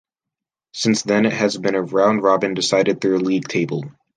Since 0.73 1.03
then 1.03 1.27
it 1.27 1.33
has 1.33 1.55
been 1.59 1.75
a 1.75 1.81
round-robin 1.83 2.55
decided 2.55 2.99
through 3.01 3.17
a 3.17 3.21
league 3.21 3.47
table. 3.47 3.83